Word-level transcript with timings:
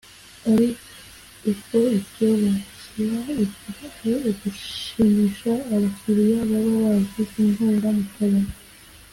ari 0.51 0.67
uko 1.51 1.77
icyo 1.99 2.27
bashyira 2.43 3.13
imbere 3.33 3.73
ari 3.99 4.13
ugushimisha 4.31 5.51
abakiriya 5.73 6.39
baba 6.49 6.73
baje 6.83 7.21
kunywera 7.31 7.89
mu 7.97 8.05
kabari 8.15 8.41